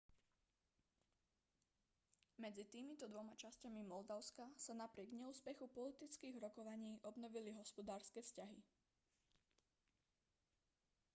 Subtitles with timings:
[2.43, 8.57] medzi týmito dvoma časťami moldavska sa napriek neúspechu politických rokovaní obnovili hospodárske vzťahy